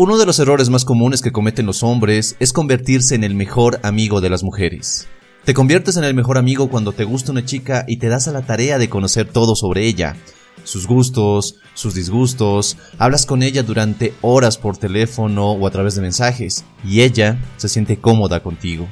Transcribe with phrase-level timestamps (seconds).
[0.00, 3.80] Uno de los errores más comunes que cometen los hombres es convertirse en el mejor
[3.82, 5.08] amigo de las mujeres.
[5.44, 8.32] Te conviertes en el mejor amigo cuando te gusta una chica y te das a
[8.32, 10.14] la tarea de conocer todo sobre ella,
[10.62, 16.02] sus gustos, sus disgustos, hablas con ella durante horas por teléfono o a través de
[16.02, 18.86] mensajes, y ella se siente cómoda contigo.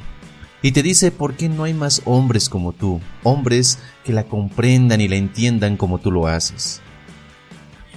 [0.60, 5.00] Y te dice por qué no hay más hombres como tú, hombres que la comprendan
[5.00, 6.82] y la entiendan como tú lo haces.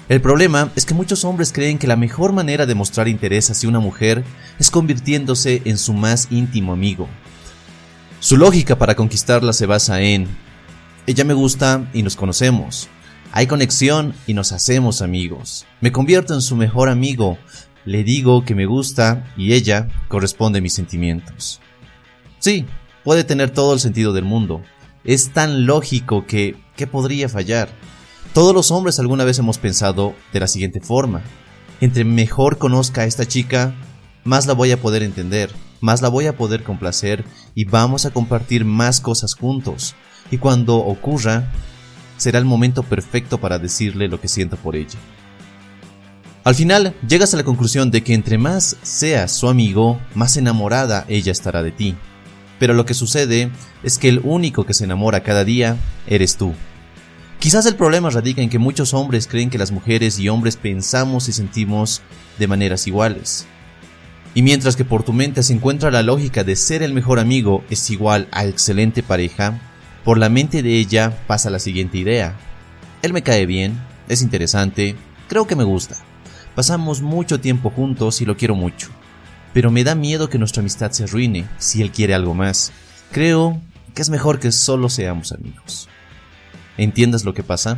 [0.09, 3.69] El problema es que muchos hombres creen que la mejor manera de mostrar interés hacia
[3.69, 4.23] una mujer
[4.57, 7.07] es convirtiéndose en su más íntimo amigo.
[8.19, 10.27] Su lógica para conquistarla se basa en,
[11.05, 12.89] ella me gusta y nos conocemos,
[13.31, 17.37] hay conexión y nos hacemos amigos, me convierto en su mejor amigo,
[17.85, 21.61] le digo que me gusta y ella corresponde a mis sentimientos.
[22.39, 22.65] Sí,
[23.03, 24.63] puede tener todo el sentido del mundo,
[25.03, 27.69] es tan lógico que, ¿qué podría fallar?
[28.33, 31.23] Todos los hombres alguna vez hemos pensado de la siguiente forma.
[31.81, 33.73] Entre mejor conozca a esta chica,
[34.23, 35.51] más la voy a poder entender,
[35.81, 39.95] más la voy a poder complacer y vamos a compartir más cosas juntos.
[40.29, 41.51] Y cuando ocurra,
[42.17, 44.99] será el momento perfecto para decirle lo que siento por ella.
[46.43, 51.03] Al final, llegas a la conclusión de que entre más seas su amigo, más enamorada
[51.07, 51.95] ella estará de ti.
[52.59, 56.53] Pero lo que sucede es que el único que se enamora cada día eres tú.
[57.39, 61.29] Quizás el problema radica en que muchos hombres creen que las mujeres y hombres pensamos
[61.29, 62.01] y sentimos
[62.37, 63.47] de maneras iguales.
[64.33, 67.63] Y mientras que por tu mente se encuentra la lógica de ser el mejor amigo
[67.69, 69.57] es igual a excelente pareja,
[70.03, 72.35] por la mente de ella pasa la siguiente idea.
[73.01, 74.97] Él me cae bien, es interesante,
[75.29, 75.95] creo que me gusta.
[76.55, 78.89] Pasamos mucho tiempo juntos y lo quiero mucho.
[79.53, 82.73] Pero me da miedo que nuestra amistad se arruine si él quiere algo más.
[83.13, 83.61] Creo
[83.95, 85.87] que es mejor que solo seamos amigos.
[86.79, 87.77] ¿Entiendes lo que pasa?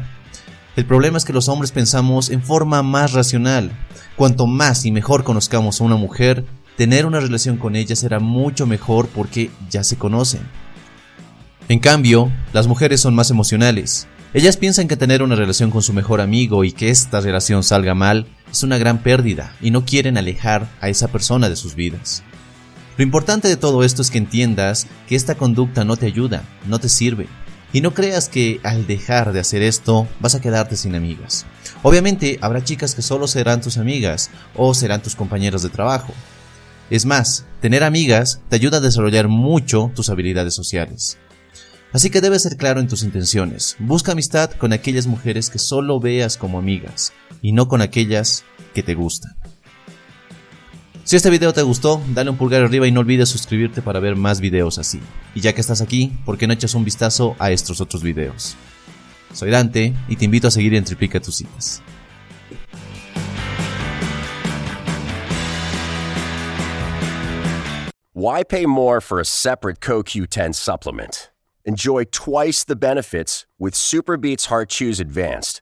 [0.76, 3.72] El problema es que los hombres pensamos en forma más racional.
[4.16, 6.46] Cuanto más y mejor conozcamos a una mujer,
[6.78, 10.42] tener una relación con ella será mucho mejor porque ya se conocen.
[11.68, 14.08] En cambio, las mujeres son más emocionales.
[14.36, 17.96] Ellas piensan que tener una relación con su mejor amigo y que esta relación salga
[17.96, 22.22] mal es una gran pérdida y no quieren alejar a esa persona de sus vidas.
[22.98, 26.78] Lo importante de todo esto es que entiendas que esta conducta no te ayuda, no
[26.78, 27.28] te sirve,
[27.74, 31.46] y no creas que al dejar de hacer esto vas a quedarte sin amigas.
[31.84, 36.14] Obviamente habrá chicas que solo serán tus amigas o serán tus compañeros de trabajo.
[36.90, 41.18] Es más, tener amigas te ayuda a desarrollar mucho tus habilidades sociales.
[41.94, 43.76] Así que debes ser claro en tus intenciones.
[43.80, 48.44] Busca amistad con aquellas mujeres que solo veas como amigas y no con aquellas
[48.74, 49.36] que te gustan.
[51.04, 54.16] Si este video te gustó, dale un pulgar arriba y no olvides suscribirte para ver
[54.16, 55.02] más videos así.
[55.34, 58.56] Y ya que estás aquí, ¿por qué no echas un vistazo a estos otros videos?
[59.34, 61.82] Soy Dante y te invito a seguir en Triplica tus citas.
[68.14, 71.32] Why pay more for a separate CoQ10 supplement?
[71.66, 75.62] Enjoy twice the benefits with Superbeats Heart Chews Advanced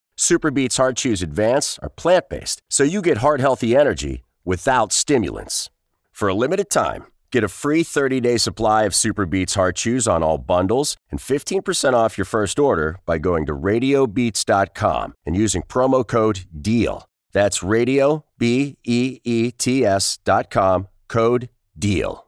[0.21, 5.71] Superbeats Heart Chews Advance are plant based, so you get heart healthy energy without stimulants.
[6.11, 10.21] For a limited time, get a free 30 day supply of Superbeats Heart Chews on
[10.21, 16.07] all bundles and 15% off your first order by going to radiobeats.com and using promo
[16.07, 17.03] code DEAL.
[17.31, 21.49] That's radio, B E E T S.com, code
[21.79, 22.27] DEAL.